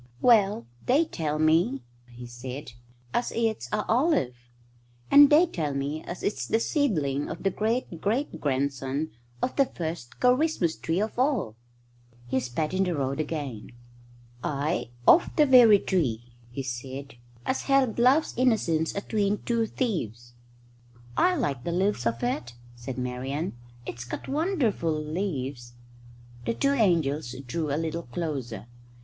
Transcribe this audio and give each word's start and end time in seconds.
"Well, 0.19 0.65
they 0.87 1.05
tell 1.05 1.37
me," 1.37 1.83
he 2.09 2.25
said, 2.25 2.71
"as 3.13 3.31
it's 3.35 3.69
a 3.71 3.85
olive. 3.87 4.35
And 5.11 5.29
they 5.29 5.45
tell 5.45 5.75
me 5.75 6.03
as 6.05 6.23
it's 6.23 6.47
the 6.47 6.59
seedling 6.59 7.29
of 7.29 7.43
the 7.43 7.51
great 7.51 8.01
great 8.01 8.41
grandson 8.41 9.11
of 9.43 9.55
the 9.57 9.65
first 9.67 10.19
Ker 10.19 10.35
rismus 10.35 10.75
tree 10.81 10.99
of 10.99 11.19
all." 11.19 11.55
He 12.27 12.39
spat 12.39 12.73
in 12.73 12.85
the 12.85 12.95
road 12.95 13.19
again. 13.19 13.73
"Aye, 14.43 14.89
of 15.07 15.29
the 15.35 15.45
very 15.45 15.77
tree," 15.77 16.33
he 16.49 16.63
said, 16.63 17.13
"as 17.45 17.61
held 17.65 17.99
Love's 17.99 18.33
Innocence 18.35 18.95
atween 18.95 19.43
two 19.45 19.67
thieves." 19.67 20.33
"I 21.15 21.35
like 21.35 21.63
the 21.63 21.71
leaves 21.71 22.07
of 22.07 22.23
it," 22.23 22.53
said 22.75 22.97
Marian. 22.97 23.55
"It's 23.85 24.05
got 24.05 24.27
wonderful 24.27 24.99
leaves." 24.99 25.73
The 26.47 26.55
two 26.55 26.71
angels 26.73 27.33
drew 27.45 27.71
a 27.71 27.77
little 27.77 28.01
closer. 28.11 28.65